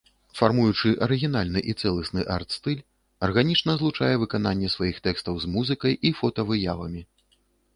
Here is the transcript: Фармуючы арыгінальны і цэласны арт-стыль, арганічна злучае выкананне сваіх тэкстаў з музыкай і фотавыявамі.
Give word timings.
Фармуючы 0.37 0.91
арыгінальны 1.05 1.61
і 1.71 1.75
цэласны 1.83 2.23
арт-стыль, 2.37 2.81
арганічна 3.27 3.71
злучае 3.83 4.11
выкананне 4.25 4.73
сваіх 4.77 4.95
тэкстаў 5.09 5.33
з 5.45 5.55
музыкай 5.57 5.93
і 6.09 6.15
фотавыявамі. 6.23 7.01